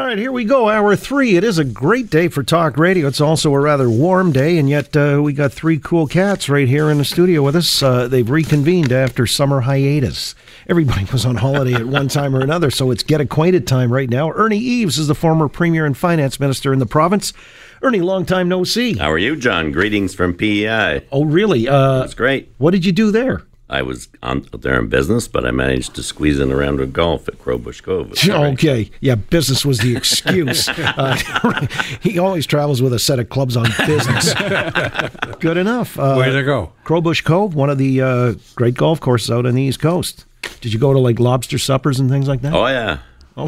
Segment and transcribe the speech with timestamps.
[0.00, 0.70] All right, here we go.
[0.70, 1.36] Hour three.
[1.36, 3.06] It is a great day for talk radio.
[3.06, 6.66] It's also a rather warm day, and yet uh, we got three cool cats right
[6.66, 7.82] here in the studio with us.
[7.82, 10.34] Uh, they've reconvened after summer hiatus.
[10.66, 14.08] Everybody was on holiday at one time or another, so it's get acquainted time right
[14.08, 14.30] now.
[14.30, 17.34] Ernie Eves is the former premier and finance minister in the province.
[17.82, 18.96] Ernie, long time no see.
[18.96, 19.70] How are you, John?
[19.70, 21.04] Greetings from PEI.
[21.12, 21.68] Oh, really?
[21.68, 22.54] Uh, That's great.
[22.56, 23.42] what did you do there?
[23.70, 27.28] I was on there in business, but I managed to squeeze in around with golf
[27.28, 28.06] at Crowbush Cove.
[28.06, 28.34] It was great.
[28.34, 30.68] Okay, yeah, business was the excuse.
[30.76, 31.66] uh,
[32.02, 34.34] he always travels with a set of clubs on business.
[35.38, 35.96] Good enough.
[35.96, 36.72] Uh, Way to go.
[36.84, 40.26] Crowbush Cove, one of the uh, great golf courses out on the East Coast.
[40.60, 42.52] Did you go to like lobster suppers and things like that?
[42.52, 42.98] Oh yeah.
[43.36, 43.46] Oh,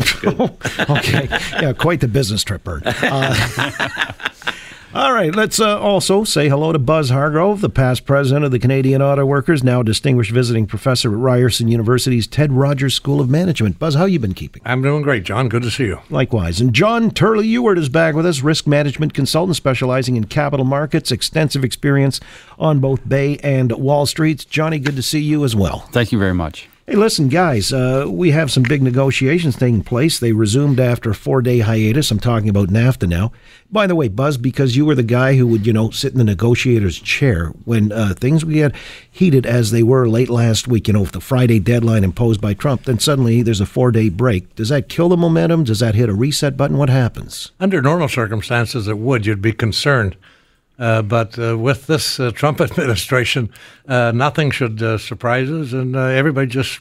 [0.88, 1.28] okay.
[1.60, 2.84] Yeah, quite the business trip, Bert.
[2.86, 3.34] Uh,
[4.94, 8.58] all right, let's uh, also say hello to Buzz Hargrove, the past president of the
[8.58, 13.78] Canadian Auto Workers, now distinguished visiting professor at Ryerson University's Ted Rogers School of Management.
[13.78, 14.60] Buzz, how you been keeping?
[14.64, 15.48] I'm doing great, John.
[15.48, 16.00] Good to see you.
[16.10, 16.60] Likewise.
[16.60, 21.10] And John Turley Ewart is back with us, risk management consultant specializing in capital markets,
[21.10, 22.20] extensive experience
[22.58, 24.44] on both Bay and Wall Streets.
[24.44, 25.80] Johnny, good to see you as well.
[25.92, 26.68] Thank you very much.
[26.84, 30.18] Hey, listen, guys, uh, we have some big negotiations taking place.
[30.18, 32.10] They resumed after a four day hiatus.
[32.10, 33.30] I'm talking about NAFTA now.
[33.70, 36.18] By the way, Buzz, because you were the guy who would, you know, sit in
[36.18, 38.74] the negotiator's chair when uh, things get
[39.08, 42.52] heated as they were late last week, you know, with the Friday deadline imposed by
[42.52, 44.52] Trump, then suddenly there's a four day break.
[44.56, 45.62] Does that kill the momentum?
[45.62, 46.78] Does that hit a reset button?
[46.78, 47.52] What happens?
[47.60, 49.24] Under normal circumstances, it would.
[49.24, 50.16] You'd be concerned.
[50.82, 53.48] Uh, but uh, with this uh, Trump administration,
[53.86, 56.80] uh, nothing should uh, surprise us, and uh, everybody just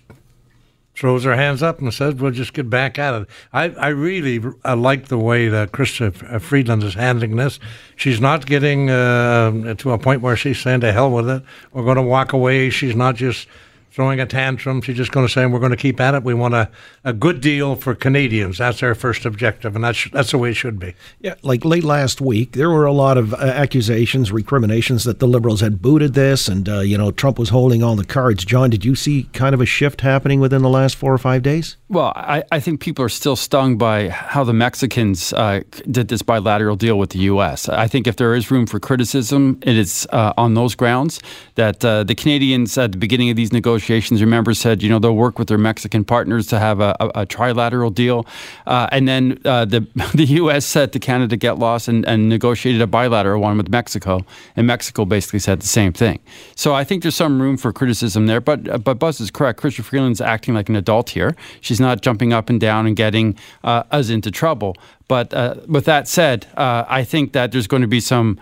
[0.96, 4.44] throws their hands up and says, "We'll just get back at it." I, I really
[4.66, 7.60] uh, like the way that Chrystia Freeland is handling this.
[7.96, 11.98] She's not getting to a point where she's saying, "To hell with it, we're going
[11.98, 13.48] to walk away." She's not just
[13.92, 14.82] throwing a tantrum.
[14.82, 16.24] She's just going to say, "We're going to keep at it.
[16.24, 16.70] We want a,
[17.04, 18.58] a good deal for Canadians.
[18.58, 21.84] That's our first objective, and that's that's the way it should be." Yeah, like late
[21.84, 26.14] last week, there were a lot of uh, accusations, recriminations that the Liberals had booted
[26.14, 28.46] this, and uh, you know Trump was holding all the cards.
[28.46, 31.44] John, did you see kind of a shift happening within the last four or five
[31.44, 31.78] days?
[31.90, 36.22] Well, I, I think people are still stung by how the Mexicans uh, did this
[36.22, 37.68] bilateral deal with the U.S.
[37.68, 41.20] I think if there is room for criticism, it is uh, on those grounds
[41.56, 45.16] that uh, the Canadians at the beginning of these negotiations, remember, said you know they'll
[45.16, 48.26] work with their Mexican partners to have a, a, a trilateral deal,
[48.68, 49.82] uh, and then uh, the
[50.14, 50.66] the U.S.
[50.66, 54.26] said to Canada get lost and, and negotiated a bilateral one with Mexico,
[54.56, 56.20] and Mexico basically said the same thing.
[56.56, 59.62] So I think there's some room for criticism there, but but Buzz is correct.
[59.62, 61.36] Chrystia Freeland's acting like an adult here.
[61.62, 64.76] She's not jumping up and down and getting uh, us into trouble.
[65.08, 68.40] But uh, with that said, uh, I think that there's going to be some.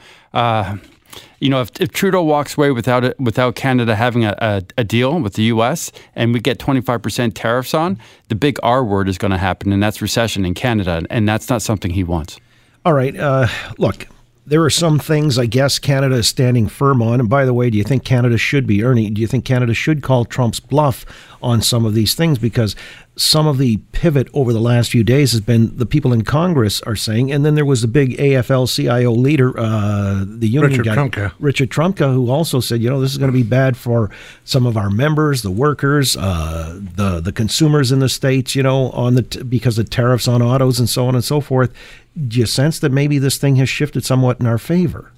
[1.40, 4.84] You know, if, if Trudeau walks away without it, without Canada having a, a, a
[4.84, 5.92] deal with the U.S.
[6.16, 7.98] and we get 25% tariffs on,
[8.28, 11.50] the big R word is going to happen, and that's recession in Canada, and that's
[11.50, 12.40] not something he wants.
[12.86, 13.48] All right, uh,
[13.78, 14.08] look,
[14.50, 17.20] there are some things I guess Canada is standing firm on.
[17.20, 19.76] And by the way, do you think Canada should be, Ernie, do you think Canada
[19.76, 21.06] should call Trump's bluff
[21.40, 22.40] on some of these things?
[22.40, 22.76] Because
[23.20, 26.82] some of the pivot over the last few days has been the people in Congress
[26.84, 30.86] are saying, and then there was the big AFL CIO leader, uh, the union Richard
[30.86, 31.34] guy, Trumka.
[31.38, 34.10] Richard Trumka, who also said, you know, this is going to be bad for
[34.46, 38.90] some of our members, the workers, uh, the the consumers in the states, you know,
[38.92, 41.74] on the t- because of tariffs on autos and so on and so forth.
[42.16, 45.12] Do you sense that maybe this thing has shifted somewhat in our favor?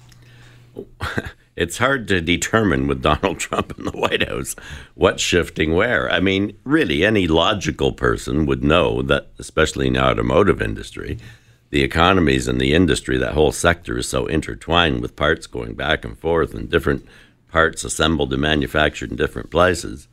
[1.62, 4.56] It's hard to determine with Donald Trump in the White House
[4.94, 6.10] what's shifting where.
[6.10, 11.18] I mean, really, any logical person would know that, especially in the automotive industry,
[11.70, 16.04] the economies and the industry, that whole sector is so intertwined with parts going back
[16.04, 17.06] and forth and different
[17.52, 20.08] parts assembled and manufactured in different places.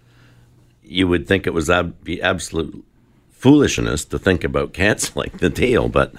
[0.83, 2.85] You would think it was ab- be absolute
[3.31, 6.13] foolishness to think about canceling the deal, but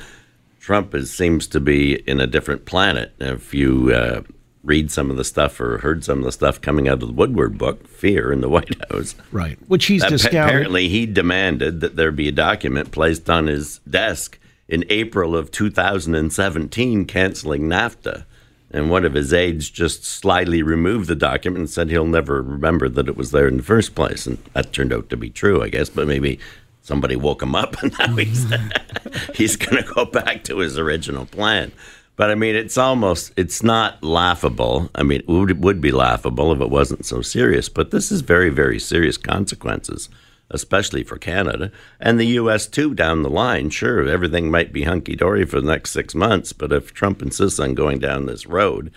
[0.59, 3.15] Trump is, seems to be in a different planet.
[3.21, 4.23] If you uh,
[4.63, 7.15] read some of the stuff or heard some of the stuff coming out of the
[7.15, 9.59] Woodward book, Fear in the White House, Right.
[9.69, 10.49] Which he's discounted.
[10.49, 14.39] Apparently, he demanded that there be a document placed on his desk
[14.69, 18.25] in April of 2017 canceling NAFTA.
[18.73, 22.89] And one of his aides just slyly removed the document and said he'll never remember
[22.89, 24.27] that it was there in the first place.
[24.27, 26.39] And that turned out to be true, I guess, but maybe
[26.81, 28.47] somebody woke him up and now he's,
[29.35, 31.73] he's going to go back to his original plan.
[32.21, 34.91] But I mean, it's almost, it's not laughable.
[34.95, 38.21] I mean, it would, would be laughable if it wasn't so serious, but this is
[38.21, 40.11] very, very serious consequences,
[40.51, 42.67] especially for Canada and the U.S.
[42.67, 43.71] too down the line.
[43.71, 47.59] Sure, everything might be hunky dory for the next six months, but if Trump insists
[47.59, 48.93] on going down this road,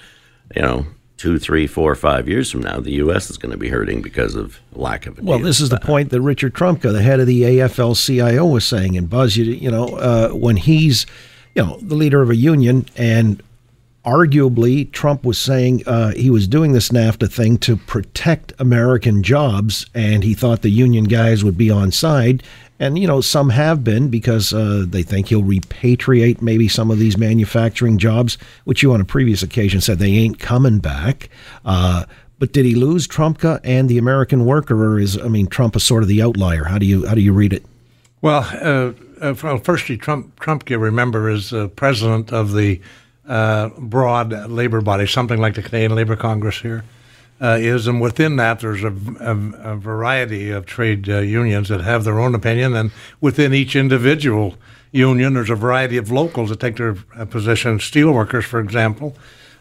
[0.54, 0.86] you know,
[1.16, 3.30] two, three, four, five years from now, the U.S.
[3.30, 6.20] is going to be hurting because of lack of Well, this is the point that
[6.20, 8.98] Richard Trumka, the head of the AFL-CIO, was saying.
[8.98, 11.06] And Buzz, you, you know, uh, when he's,
[11.55, 13.41] you know, the leader of a union, and
[14.05, 19.85] arguably Trump was saying uh, he was doing this NAFTA thing to protect American jobs,
[19.94, 22.44] and he thought the union guys would be on side.
[22.79, 27.00] And you know, some have been because uh, they think he'll repatriate maybe some of
[27.00, 31.29] these manufacturing jobs, which you on a previous occasion said they ain't coming back.
[31.63, 32.05] Uh,
[32.39, 35.83] but did he lose Trumka and the American worker, or is I mean Trump is
[35.83, 36.65] sort of the outlier?
[36.65, 37.63] How do you how do you read it?
[38.21, 42.81] Well, uh, well firstly, Trump, Trump, you remember, is uh, president of the
[43.28, 46.84] uh, broad labor body, something like the Canadian Labor Congress here
[47.42, 51.81] uh, is, and within that, there's a, a, a variety of trade uh, unions that
[51.81, 52.92] have their own opinion, and
[53.22, 54.56] within each individual
[54.92, 57.80] union, there's a variety of locals that take their uh, position.
[57.80, 59.16] Steelworkers, for example,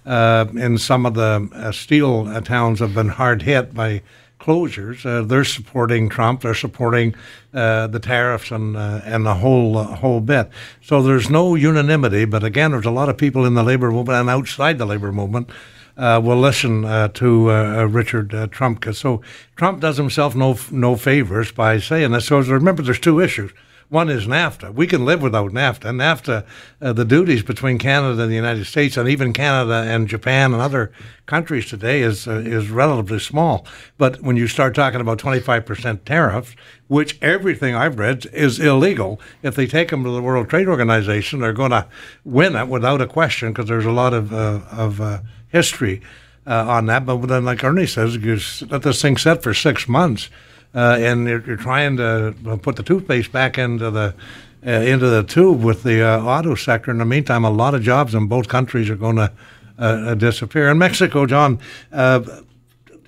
[0.05, 4.03] in some of the steel towns have been hard hit by
[4.43, 5.07] closures.
[5.07, 6.41] Uh, they're supporting Trump.
[6.41, 7.15] They're supporting
[7.55, 10.51] uh, the tariffs and uh, and the whole uh, whole bit.
[10.83, 12.25] So there's no unanimity.
[12.25, 15.13] But again, there's a lot of people in the labor movement and outside the labor
[15.13, 15.51] movement.
[15.95, 17.51] Uh, will listen uh, to
[17.87, 18.95] Richard Trumka.
[18.95, 19.21] So
[19.57, 22.27] Trump does himself no no favors by saying this.
[22.27, 23.53] So remember, there's two issues.
[23.93, 24.73] One is NAFTA.
[24.73, 25.91] We can live without NAFTA.
[25.95, 26.47] NAFTA,
[26.81, 30.63] uh, the duties between Canada and the United States, and even Canada and Japan and
[30.63, 30.91] other
[31.27, 33.67] countries today, is uh, is relatively small.
[33.99, 36.57] But when you start talking about 25% tariffs,
[36.89, 41.41] which everything I've read is illegal, if they take them to the World Trade Organization,
[41.41, 41.87] they're going to
[42.25, 45.19] win it without a question because there's a lot of uh, of uh,
[45.49, 46.01] history
[46.47, 47.05] uh, on that.
[47.05, 48.41] But then, like Ernie says, you
[48.71, 50.31] let this thing set for six months
[50.75, 54.15] uh, and you're, you're, trying to put the toothpaste back into the
[54.65, 56.91] uh, into the tube with the uh, auto sector.
[56.91, 59.33] In the meantime, a lot of jobs in both countries are going to
[59.79, 60.71] uh, disappear.
[60.71, 61.59] In Mexico, John,
[61.93, 62.43] uh, the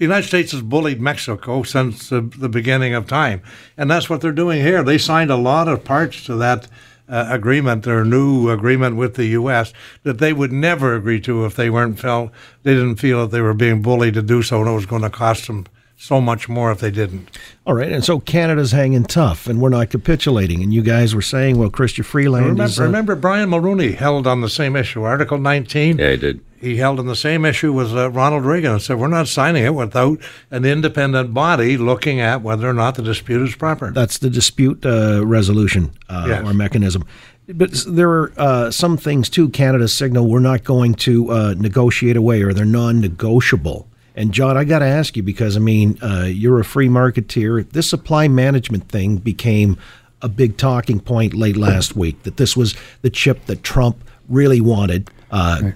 [0.00, 3.40] United States has bullied Mexico since the, the, beginning of time,
[3.76, 4.82] and that's what they're doing here.
[4.82, 6.68] They signed a lot of parts to that.
[7.06, 9.74] Uh, agreement, their new agreement with the U.S.,
[10.04, 12.30] that they would never agree to if they weren't felt
[12.62, 15.02] they didn't feel that they were being bullied to do so, and it was going
[15.02, 17.30] to cost them so much more if they didn't.
[17.66, 20.62] All right, and so Canada's hanging tough, and we're not capitulating.
[20.62, 22.44] And you guys were saying, well, Chrystia Freeland.
[22.44, 25.98] Remember, is, uh, remember Brian Mulroney held on the same issue, Article 19.
[25.98, 26.40] Yeah, he did.
[26.60, 29.64] He held on the same issue with uh, Ronald Reagan and said, we're not signing
[29.64, 30.18] it without
[30.50, 33.90] an independent body looking at whether or not the dispute is proper.
[33.92, 36.42] That's the dispute uh, resolution uh, Yes.
[36.46, 37.04] or mechanism.
[37.46, 39.50] But there are uh, some things too.
[39.50, 43.86] Canada signal we're not going to uh, negotiate away, or they're non-negotiable.
[44.14, 47.68] And John, I got to ask you because I mean, uh, you're a free marketeer.
[47.70, 49.76] This supply management thing became
[50.22, 52.22] a big talking point late last week.
[52.22, 53.96] That this was the chip that Trump
[54.28, 55.10] really wanted.
[55.30, 55.72] Uh,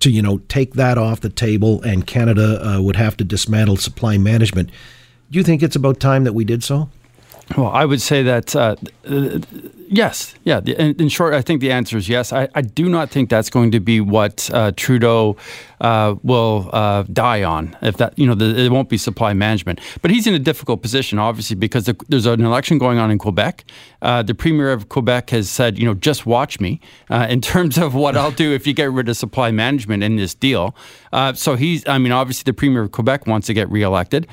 [0.00, 3.76] To you know take that off the table, and Canada uh, would have to dismantle
[3.76, 4.68] supply management.
[5.30, 6.88] Do you think it's about time that we did so?
[7.56, 8.74] Well, I would say that uh,
[9.92, 10.60] yes, yeah.
[10.60, 12.32] In, in short, I think the answer is yes.
[12.32, 15.36] I, I do not think that's going to be what uh, Trudeau
[15.80, 17.76] uh, will uh, die on.
[17.82, 19.80] If that, you know, the, it won't be supply management.
[20.00, 23.18] But he's in a difficult position, obviously, because the, there's an election going on in
[23.18, 23.64] Quebec.
[24.00, 26.80] Uh, the premier of Quebec has said, you know, just watch me
[27.10, 30.16] uh, in terms of what I'll do if you get rid of supply management in
[30.16, 30.74] this deal.
[31.12, 34.26] Uh, so he's, I mean, obviously, the premier of Quebec wants to get reelected.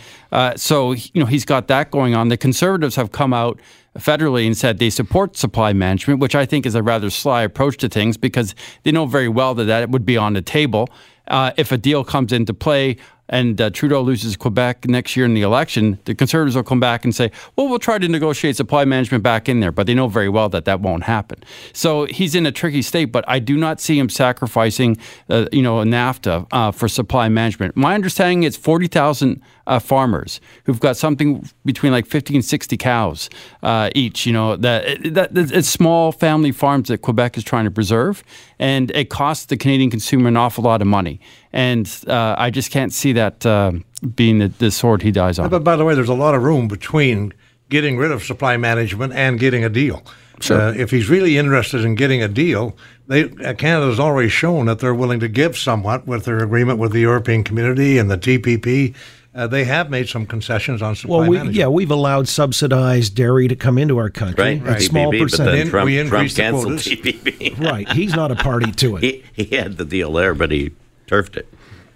[0.56, 2.30] So you know, he's got that going on.
[2.30, 3.60] The Conservatives have come out
[4.00, 7.78] federally and said they support supply management, which I think is a rather sly approach
[7.78, 10.90] to things because they know very well that that would be on the table
[11.28, 12.98] uh, if a deal comes into play.
[13.30, 17.06] And uh, Trudeau loses Quebec next year in the election, the Conservatives will come back
[17.06, 20.08] and say, "Well, we'll try to negotiate supply management back in there," but they know
[20.08, 21.44] very well that that won't happen.
[21.72, 23.06] So he's in a tricky state.
[23.06, 24.98] But I do not see him sacrificing,
[25.30, 27.78] uh, you know, NAFTA uh, for supply management.
[27.78, 32.76] My understanding is forty thousand uh, farmers who've got something between like 50 and 60
[32.76, 33.30] cows
[33.62, 34.26] uh, each.
[34.26, 38.24] You know, that, that it's small family farms that Quebec is trying to preserve,
[38.58, 41.22] and it costs the Canadian consumer an awful lot of money.
[41.52, 43.72] And uh, I just can't see that uh,
[44.16, 45.50] being the, the sword he dies on.
[45.50, 47.34] But by the way, there's a lot of room between
[47.70, 50.04] getting rid of supply management and getting a deal.
[50.42, 50.60] Sure.
[50.62, 52.78] Uh, if he's really interested in getting a deal,
[53.08, 56.94] they, uh, Canada's already shown that they're willing to give somewhat with their agreement with
[56.94, 58.96] the European Community and the TPP.
[59.36, 61.56] Uh, they have made some concessions on supply Well, we, management.
[61.58, 65.46] yeah, we've allowed subsidized dairy to come into our country Right, at small TPP, but
[65.46, 65.68] then.
[65.68, 66.86] Trump, We Trump increased the canceled quotas.
[66.88, 67.60] TPP.
[67.60, 69.04] right, he's not a party to it.
[69.04, 70.72] he, he had the deal there, but he
[71.10, 71.52] turfed it.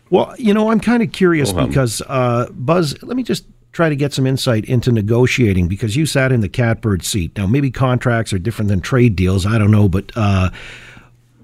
[0.10, 1.70] Well, you know, I'm kind of curious ahead.
[1.70, 6.06] because uh, Buzz, let me just try to get some insight into negotiating because you
[6.06, 7.36] sat in the catbird seat.
[7.38, 9.46] Now, maybe contracts are different than trade deals.
[9.46, 10.52] I don't know, but uh,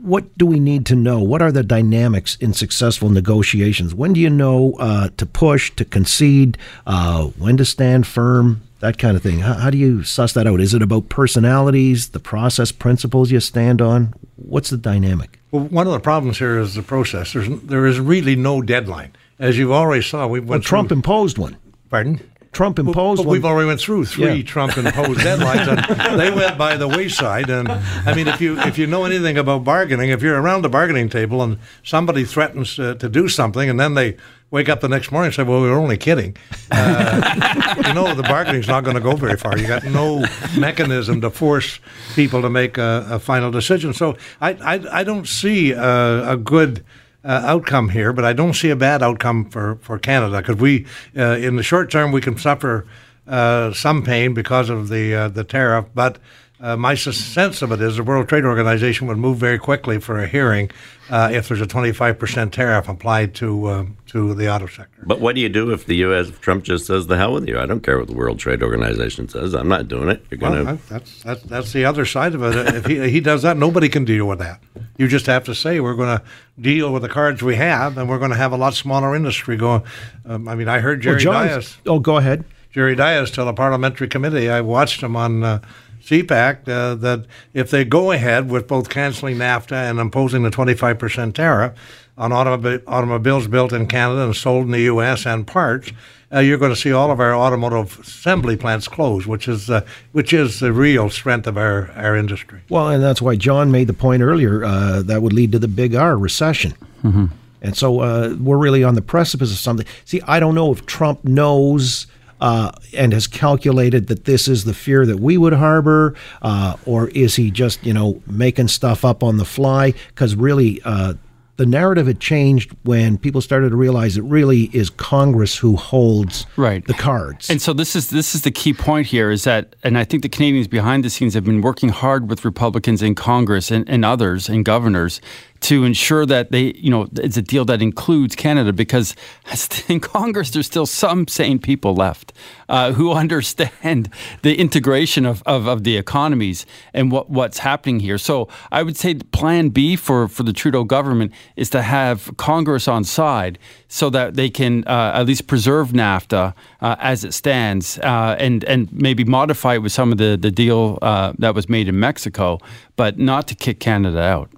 [0.02, 1.20] what do we need to know?
[1.20, 3.96] What are the dynamics in successful negotiations?
[3.96, 8.98] When do you know uh, to push, to concede, uh, when to stand firm, that
[8.98, 9.40] kind of thing?
[9.40, 10.62] How, how, do you suss that out?
[10.62, 14.14] Is it about personalities, the process principles you stand on?
[14.36, 15.39] What's the dynamic?
[15.52, 17.34] Well, one of the problems here is the process.
[17.34, 19.14] There's, there is really no deadline.
[19.40, 21.58] As you've already saw, we went well, Trump through, imposed one.
[21.90, 22.20] Pardon?
[22.52, 23.20] Trump imposed.
[23.20, 24.44] But, but we've already went through three yeah.
[24.44, 27.50] Trump imposed deadlines, and they went by the wayside.
[27.50, 30.70] And I mean, if you if you know anything about bargaining, if you're around the
[30.70, 34.18] bargaining table and somebody threatens uh, to do something, and then they
[34.52, 36.36] wake up the next morning and say, "Well, we were only kidding,"
[36.72, 39.58] uh, you know, the bargaining's not going to go very far.
[39.58, 40.26] You got no
[40.58, 41.80] mechanism to force
[42.16, 43.94] people to make a, a final decision.
[43.94, 46.84] So I I, I don't see a, a good
[47.24, 50.86] uh, outcome here, but I don't see a bad outcome for, for Canada because we,
[51.18, 52.86] uh, in the short term, we can suffer
[53.28, 55.86] uh, some pain because of the uh, the tariff.
[55.94, 56.18] But
[56.62, 60.20] uh, my sense of it is the World Trade Organization would move very quickly for
[60.20, 60.70] a hearing
[61.10, 65.04] uh, if there's a 25% tariff applied to to the auto sector.
[65.06, 66.30] But what do you do if the U.S.
[66.30, 67.60] If Trump just says the hell with you?
[67.60, 69.54] I don't care what the World Trade Organization says.
[69.54, 70.26] I'm not doing it.
[70.30, 70.64] You're gonna.
[70.64, 72.76] Well, that's, that's that's the other side of it.
[72.76, 74.62] if he he does that, nobody can deal with that.
[74.98, 76.26] You just have to say we're going to
[76.60, 79.56] deal with the cards we have, and we're going to have a lot smaller industry
[79.56, 79.84] going.
[80.26, 81.78] Um, I mean, I heard Jerry well, Dias.
[81.86, 82.44] Oh, go ahead.
[82.72, 84.50] Jerry Dias tell a parliamentary committee.
[84.50, 85.44] I watched him on.
[85.44, 85.62] Uh,
[86.10, 91.34] CPAC uh, that if they go ahead with both canceling NAFTA and imposing the 25%
[91.34, 91.74] tariff,
[92.18, 95.26] on automob- automobiles built in Canada and sold in the U.S.
[95.26, 95.92] and parts,
[96.34, 99.86] uh, you're going to see all of our automotive assembly plants close, which is uh,
[100.12, 102.62] which is the real strength of our, our industry.
[102.70, 105.68] Well, and that's why John made the point earlier uh, that would lead to the
[105.68, 106.74] big R recession.
[107.04, 107.28] Mm-hmm.
[107.62, 109.86] And so uh, we're really on the precipice of something.
[110.06, 112.08] See, I don't know if Trump knows.
[112.42, 117.10] Uh, and has calculated that this is the fear that we would harbor, uh, or
[117.10, 119.94] is he just, you know, making stuff up on the fly?
[120.08, 121.16] Because really, uh,
[121.60, 126.46] the narrative had changed when people started to realize it really is Congress who holds
[126.56, 126.88] right.
[126.88, 127.50] the cards.
[127.50, 130.24] And so this is this is the key point here is that, and I think
[130.24, 134.06] the Canadians behind the scenes have been working hard with Republicans in Congress and, and
[134.06, 135.20] others and governors
[135.62, 139.16] to ensure that they, you know, it's a deal that includes Canada because
[139.88, 142.34] in Congress there's still some sane people left
[142.68, 144.10] uh, who understand
[144.42, 148.18] the integration of, of, of, the economies and what, what's happening here.
[148.18, 152.88] So I would say plan B for, for the Trudeau government is to have Congress
[152.88, 157.98] on side so that they can uh, at least preserve NAFTA uh, as it stands
[158.00, 161.70] uh, and, and maybe modify it with some of the, the deal uh, that was
[161.70, 162.60] made in Mexico,
[162.96, 164.50] but not to kick Canada out.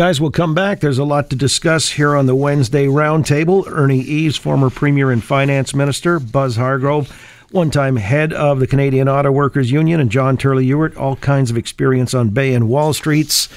[0.00, 0.80] Guys, we'll come back.
[0.80, 3.70] There's a lot to discuss here on the Wednesday Roundtable.
[3.70, 7.10] Ernie Eves, former Premier and Finance Minister, Buzz Hargrove,
[7.50, 11.50] one time head of the Canadian Auto Workers Union, and John Turley Ewart, all kinds
[11.50, 13.50] of experience on Bay and Wall Streets.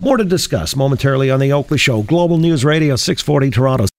[0.00, 3.93] More to discuss momentarily on The Oakley Show, Global News Radio 640 Toronto.